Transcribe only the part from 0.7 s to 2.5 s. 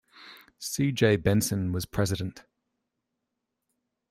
J. Benson was president.